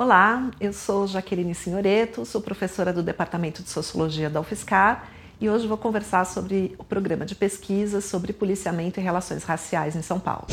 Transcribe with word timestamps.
Olá, 0.00 0.50
eu 0.58 0.72
sou 0.72 1.06
Jaqueline 1.06 1.54
Signoreto, 1.54 2.24
sou 2.24 2.40
professora 2.40 2.90
do 2.90 3.02
Departamento 3.02 3.62
de 3.62 3.68
Sociologia 3.68 4.30
da 4.30 4.40
UFSCar 4.40 5.06
e 5.38 5.50
hoje 5.50 5.66
vou 5.66 5.76
conversar 5.76 6.24
sobre 6.24 6.74
o 6.78 6.84
programa 6.84 7.26
de 7.26 7.34
pesquisa 7.34 8.00
sobre 8.00 8.32
policiamento 8.32 8.98
e 8.98 9.02
relações 9.02 9.44
raciais 9.44 9.94
em 9.94 10.00
São 10.00 10.18
Paulo. 10.18 10.46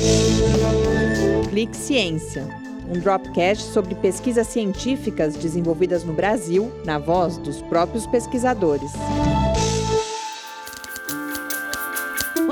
Clique 1.49 1.77
Ciência, 1.77 2.45
um 2.89 2.99
dropcast 2.99 3.71
sobre 3.71 3.95
pesquisas 3.95 4.47
científicas 4.47 5.37
desenvolvidas 5.37 6.03
no 6.03 6.11
Brasil, 6.11 6.69
na 6.83 6.99
voz 6.99 7.37
dos 7.37 7.61
próprios 7.61 8.05
pesquisadores. 8.05 8.91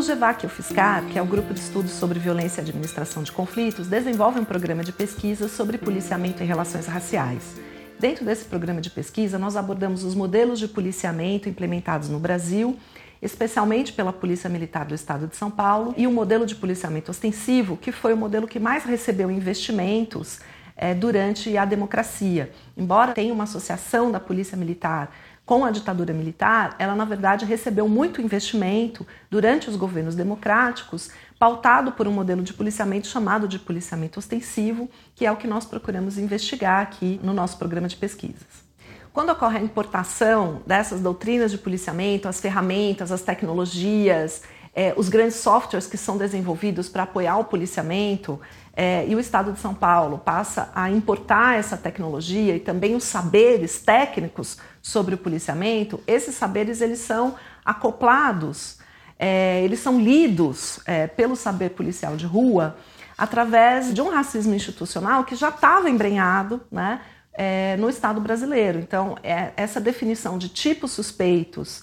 GEVAC 0.05 0.43
e 0.43 0.45
o 0.45 0.49
FISCAR, 0.49 1.03
que 1.05 1.17
é 1.17 1.21
o 1.21 1.25
Grupo 1.25 1.51
de 1.51 1.59
Estudos 1.59 1.91
sobre 1.91 2.19
Violência 2.19 2.61
e 2.61 2.63
Administração 2.63 3.23
de 3.23 3.31
Conflitos, 3.31 3.87
desenvolve 3.87 4.39
um 4.39 4.45
programa 4.45 4.83
de 4.83 4.91
pesquisa 4.91 5.47
sobre 5.47 5.79
policiamento 5.79 6.43
e 6.43 6.45
relações 6.45 6.85
raciais. 6.85 7.55
Dentro 7.99 8.23
desse 8.23 8.45
programa 8.45 8.82
de 8.82 8.91
pesquisa, 8.91 9.39
nós 9.39 9.55
abordamos 9.55 10.04
os 10.04 10.13
modelos 10.13 10.60
de 10.60 10.68
policiamento 10.68 11.49
implementados 11.49 12.07
no 12.07 12.19
Brasil, 12.19 12.77
especialmente 13.19 13.93
pela 13.93 14.13
Polícia 14.13 14.47
Militar 14.47 14.86
do 14.86 14.93
Estado 14.93 15.25
de 15.25 15.36
São 15.36 15.49
Paulo, 15.49 15.96
e 15.97 16.05
o 16.05 16.11
modelo 16.11 16.46
de 16.46 16.54
policiamento 16.54 17.10
ostensivo, 17.10 17.75
que 17.75 17.91
foi 17.91 18.13
o 18.13 18.18
modelo 18.18 18.47
que 18.47 18.60
mais 18.60 18.83
recebeu 18.83 19.32
investimentos 19.32 20.39
é, 20.77 20.93
durante 20.93 21.57
a 21.57 21.65
democracia. 21.65 22.51
Embora 22.77 23.13
tenha 23.13 23.33
uma 23.33 23.46
associação 23.46 24.11
da 24.11 24.19
Polícia 24.19 24.55
Militar 24.55 25.11
com 25.45 25.63
a 25.63 25.71
ditadura 25.71 26.13
militar, 26.13 26.75
ela 26.79 26.95
na 26.95 27.05
verdade 27.05 27.45
recebeu 27.45 27.87
muito 27.87 28.19
investimento 28.19 29.05
durante 29.29 29.69
os 29.69 29.75
governos 29.75 30.15
democráticos, 30.15 31.11
pautado 31.37 31.91
por 31.91 32.08
um 32.08 32.11
modelo 32.11 32.41
de 32.41 32.53
policiamento 32.53 33.08
chamado 33.08 33.47
de 33.47 33.59
policiamento 33.59 34.17
ostensivo, 34.17 34.89
que 35.13 35.25
é 35.25 35.31
o 35.31 35.38
que 35.38 35.47
nós 35.47 35.66
procuramos 35.66 36.17
investigar 36.17 36.81
aqui 36.81 37.19
no 37.21 37.33
nosso 37.33 37.58
programa 37.58 37.88
de 37.88 37.95
pesquisas. 37.95 38.66
Quando 39.13 39.30
ocorre 39.30 39.59
a 39.59 39.61
importação 39.61 40.61
dessas 40.67 40.99
doutrinas 40.99 41.52
de 41.52 41.57
policiamento, 41.57 42.27
as 42.27 42.41
ferramentas, 42.41 43.11
as 43.11 43.21
tecnologias, 43.21 44.41
é, 44.75 44.93
os 44.97 45.07
grandes 45.07 45.37
softwares 45.37 45.87
que 45.87 45.97
são 45.97 46.17
desenvolvidos 46.17 46.89
para 46.89 47.03
apoiar 47.03 47.37
o 47.37 47.45
policiamento, 47.45 48.39
é, 48.75 49.05
e 49.07 49.15
o 49.15 49.19
Estado 49.19 49.53
de 49.53 49.59
São 49.59 49.73
Paulo 49.73 50.17
passa 50.17 50.69
a 50.75 50.91
importar 50.91 51.57
essa 51.57 51.77
tecnologia 51.77 52.55
e 52.57 52.59
também 52.59 52.93
os 52.93 53.05
saberes 53.05 53.79
técnicos 53.79 54.57
sobre 54.81 55.15
o 55.15 55.17
policiamento, 55.17 56.01
esses 56.05 56.35
saberes 56.35 56.81
eles 56.81 56.99
são 56.99 57.35
acoplados, 57.63 58.77
é, 59.17 59.61
eles 59.63 59.79
são 59.79 59.99
lidos 59.99 60.81
é, 60.85 61.07
pelo 61.07 61.37
saber 61.37 61.69
policial 61.69 62.17
de 62.17 62.25
rua 62.25 62.75
através 63.17 63.93
de 63.93 64.01
um 64.01 64.09
racismo 64.09 64.53
institucional 64.53 65.23
que 65.23 65.37
já 65.37 65.47
estava 65.47 65.89
embrenhado 65.89 66.61
né, 66.69 66.99
é, 67.33 67.77
no 67.77 67.89
Estado 67.89 68.19
brasileiro. 68.19 68.77
Então, 68.79 69.17
é, 69.23 69.53
essa 69.55 69.79
definição 69.79 70.37
de 70.37 70.49
tipos 70.49 70.91
suspeitos 70.91 71.81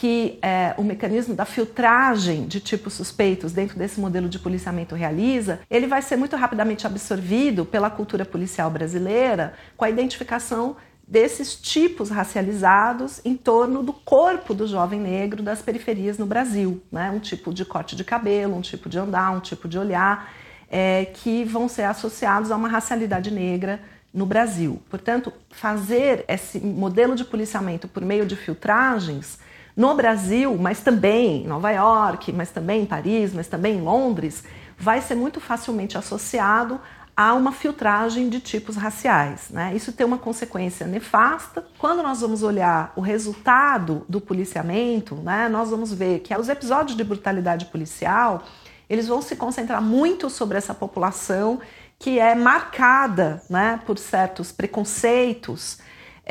que 0.00 0.38
é, 0.40 0.72
o 0.78 0.82
mecanismo 0.82 1.34
da 1.34 1.44
filtragem 1.44 2.46
de 2.46 2.58
tipos 2.58 2.94
suspeitos 2.94 3.52
dentro 3.52 3.78
desse 3.78 4.00
modelo 4.00 4.30
de 4.30 4.38
policiamento 4.38 4.94
realiza, 4.94 5.60
ele 5.70 5.86
vai 5.86 6.00
ser 6.00 6.16
muito 6.16 6.34
rapidamente 6.36 6.86
absorvido 6.86 7.66
pela 7.66 7.90
cultura 7.90 8.24
policial 8.24 8.70
brasileira 8.70 9.52
com 9.76 9.84
a 9.84 9.90
identificação 9.90 10.74
desses 11.06 11.54
tipos 11.54 12.08
racializados 12.08 13.20
em 13.26 13.36
torno 13.36 13.82
do 13.82 13.92
corpo 13.92 14.54
do 14.54 14.66
jovem 14.66 14.98
negro 14.98 15.42
das 15.42 15.60
periferias 15.60 16.16
no 16.16 16.24
Brasil, 16.24 16.82
né? 16.90 17.10
um 17.10 17.20
tipo 17.20 17.52
de 17.52 17.66
corte 17.66 17.94
de 17.94 18.02
cabelo, 18.02 18.56
um 18.56 18.62
tipo 18.62 18.88
de 18.88 18.98
andar, 18.98 19.30
um 19.32 19.40
tipo 19.40 19.68
de 19.68 19.78
olhar, 19.78 20.32
é, 20.70 21.04
que 21.04 21.44
vão 21.44 21.68
ser 21.68 21.82
associados 21.82 22.50
a 22.50 22.56
uma 22.56 22.68
racialidade 22.68 23.30
negra 23.30 23.78
no 24.14 24.24
Brasil. 24.24 24.80
Portanto, 24.88 25.30
fazer 25.50 26.24
esse 26.26 26.58
modelo 26.58 27.14
de 27.14 27.22
policiamento 27.22 27.86
por 27.86 28.02
meio 28.02 28.24
de 28.24 28.34
filtragens 28.34 29.38
no 29.76 29.94
Brasil, 29.94 30.56
mas 30.58 30.80
também 30.80 31.42
em 31.42 31.46
Nova 31.46 31.70
York, 31.70 32.32
mas 32.32 32.50
também 32.50 32.82
em 32.82 32.86
Paris, 32.86 33.32
mas 33.32 33.46
também 33.46 33.76
em 33.76 33.80
Londres, 33.80 34.44
vai 34.78 35.00
ser 35.00 35.14
muito 35.14 35.40
facilmente 35.40 35.96
associado 35.96 36.80
a 37.16 37.34
uma 37.34 37.52
filtragem 37.52 38.30
de 38.30 38.40
tipos 38.40 38.76
raciais. 38.76 39.50
Né? 39.50 39.74
Isso 39.74 39.92
tem 39.92 40.06
uma 40.06 40.16
consequência 40.16 40.86
nefasta. 40.86 41.64
Quando 41.78 42.02
nós 42.02 42.22
vamos 42.22 42.42
olhar 42.42 42.92
o 42.96 43.00
resultado 43.00 44.06
do 44.08 44.20
policiamento, 44.20 45.16
né, 45.16 45.48
nós 45.48 45.70
vamos 45.70 45.92
ver 45.92 46.20
que 46.20 46.34
os 46.34 46.48
episódios 46.48 46.96
de 46.96 47.04
brutalidade 47.04 47.66
policial 47.66 48.42
eles 48.88 49.06
vão 49.06 49.22
se 49.22 49.36
concentrar 49.36 49.80
muito 49.80 50.28
sobre 50.28 50.58
essa 50.58 50.74
população 50.74 51.60
que 51.98 52.18
é 52.18 52.34
marcada 52.34 53.42
né, 53.48 53.78
por 53.86 53.98
certos 53.98 54.50
preconceitos 54.50 55.78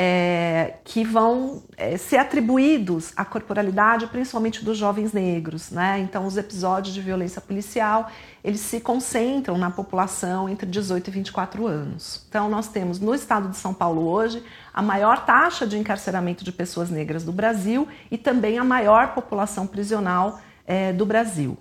é, 0.02 0.76
que 0.86 1.04
vão 1.04 1.62
é, 1.76 1.98
ser 1.98 2.16
atribuídos 2.16 3.12
à 3.18 3.26
corporalidade, 3.26 4.08
principalmente 4.08 4.64
dos 4.64 4.78
jovens 4.78 5.12
negros. 5.12 5.72
Né? 5.72 6.00
Então, 6.00 6.26
os 6.26 6.38
episódios 6.38 6.94
de 6.96 7.02
violência 7.02 7.42
policial 7.42 8.10
eles 8.42 8.62
se 8.62 8.80
concentram 8.80 9.58
na 9.58 9.70
população 9.70 10.48
entre 10.48 10.66
18 10.66 11.10
e 11.10 11.12
24 11.12 11.68
anos. 11.68 12.26
Então, 12.30 12.50
nós 12.50 12.70
temos 12.70 12.98
no 12.98 13.14
estado 13.14 13.50
de 13.50 13.58
São 13.58 13.74
Paulo 13.74 14.08
hoje 14.08 14.42
a 14.74 14.82
maior 14.82 15.26
taxa 15.26 15.68
de 15.68 15.78
encarceramento 15.78 16.46
de 16.46 16.54
pessoas 16.54 16.90
negras 16.90 17.26
do 17.26 17.34
Brasil 17.34 17.86
e 18.10 18.18
também 18.18 18.58
a 18.58 18.64
maior 18.64 19.14
população 19.14 19.68
prisional 19.68 20.40
é, 20.66 20.94
do 20.94 21.06
Brasil. 21.06 21.58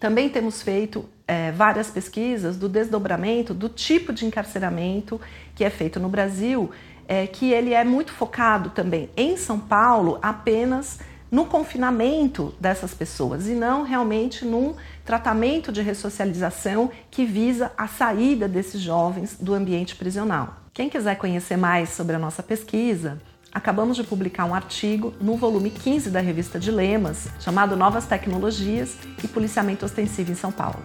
Também 0.00 0.28
temos 0.28 0.60
feito 0.60 1.08
é, 1.24 1.52
várias 1.52 1.88
pesquisas 1.88 2.56
do 2.56 2.68
desdobramento 2.68 3.54
do 3.54 3.68
tipo 3.68 4.12
de 4.12 4.26
encarceramento 4.26 5.20
que 5.54 5.62
é 5.62 5.70
feito 5.70 6.00
no 6.00 6.08
Brasil 6.08 6.72
é, 7.08 7.26
que 7.26 7.52
ele 7.52 7.72
é 7.72 7.84
muito 7.84 8.12
focado 8.12 8.70
também 8.70 9.10
em 9.16 9.36
São 9.36 9.58
Paulo 9.58 10.18
apenas 10.22 10.98
no 11.30 11.46
confinamento 11.46 12.54
dessas 12.60 12.94
pessoas 12.94 13.48
e 13.48 13.54
não 13.54 13.82
realmente 13.82 14.44
num 14.44 14.74
tratamento 15.04 15.72
de 15.72 15.82
ressocialização 15.82 16.90
que 17.10 17.24
visa 17.24 17.72
a 17.76 17.88
saída 17.88 18.46
desses 18.46 18.80
jovens 18.80 19.36
do 19.40 19.52
ambiente 19.52 19.96
prisional. 19.96 20.56
Quem 20.72 20.88
quiser 20.88 21.16
conhecer 21.16 21.56
mais 21.56 21.88
sobre 21.88 22.14
a 22.14 22.20
nossa 22.20 22.42
pesquisa, 22.42 23.20
acabamos 23.52 23.96
de 23.96 24.04
publicar 24.04 24.44
um 24.44 24.54
artigo 24.54 25.12
no 25.20 25.36
volume 25.36 25.70
15 25.70 26.10
da 26.10 26.20
revista 26.20 26.58
Dilemas, 26.58 27.28
chamado 27.40 27.76
Novas 27.76 28.06
Tecnologias 28.06 28.96
e 29.22 29.26
Policiamento 29.26 29.84
Ostensivo 29.84 30.30
em 30.30 30.36
São 30.36 30.52
Paulo. 30.52 30.84